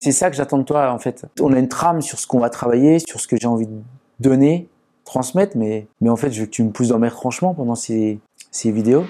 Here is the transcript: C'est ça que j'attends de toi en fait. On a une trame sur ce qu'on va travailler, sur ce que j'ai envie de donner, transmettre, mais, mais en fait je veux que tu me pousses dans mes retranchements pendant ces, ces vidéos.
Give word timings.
C'est 0.00 0.12
ça 0.12 0.30
que 0.30 0.36
j'attends 0.36 0.58
de 0.58 0.62
toi 0.62 0.92
en 0.92 0.98
fait. 0.98 1.26
On 1.40 1.52
a 1.52 1.58
une 1.58 1.68
trame 1.68 2.02
sur 2.02 2.18
ce 2.18 2.26
qu'on 2.26 2.38
va 2.38 2.50
travailler, 2.50 2.98
sur 3.00 3.20
ce 3.20 3.26
que 3.26 3.36
j'ai 3.36 3.48
envie 3.48 3.66
de 3.66 3.80
donner, 4.20 4.68
transmettre, 5.04 5.56
mais, 5.56 5.86
mais 6.00 6.08
en 6.08 6.16
fait 6.16 6.30
je 6.30 6.40
veux 6.40 6.46
que 6.46 6.52
tu 6.52 6.62
me 6.62 6.70
pousses 6.70 6.88
dans 6.88 6.98
mes 6.98 7.08
retranchements 7.08 7.54
pendant 7.54 7.74
ces, 7.74 8.20
ces 8.50 8.70
vidéos. 8.70 9.04